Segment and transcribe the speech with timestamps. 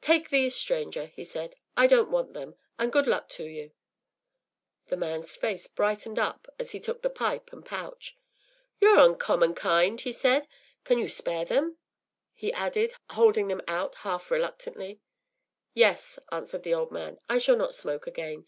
[0.00, 1.54] “Take these, stranger,” he said.
[1.76, 2.56] “I don’t want them.
[2.80, 3.70] And good luck to you.”
[4.88, 8.16] The man’s face brightened up as he took the pipe and pouch.
[8.80, 10.48] “You’re uncommon kind,” he said.
[10.82, 11.78] “Can you spare them?”
[12.34, 15.00] he added, holding them out half reluctantly.
[15.74, 18.46] “Yes,” answered the old man; “I shall not smoke again.